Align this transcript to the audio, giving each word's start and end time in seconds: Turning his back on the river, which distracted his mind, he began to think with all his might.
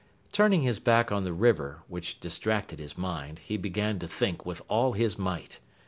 Turning 0.31 0.63
his 0.63 0.79
back 0.79 1.11
on 1.11 1.25
the 1.25 1.31
river, 1.31 1.83
which 1.87 2.19
distracted 2.19 2.79
his 2.79 2.97
mind, 2.97 3.37
he 3.37 3.55
began 3.55 3.99
to 3.99 4.07
think 4.07 4.43
with 4.47 4.59
all 4.67 4.93
his 4.93 5.15
might. 5.15 5.59